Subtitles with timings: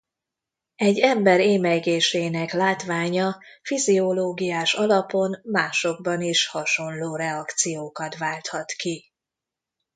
[0.75, 9.11] Egy ember émelygésének látványa fiziológiás alapon másokban is hasonló reakciókat válthat ki.